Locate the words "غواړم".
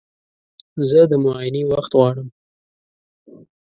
1.97-2.27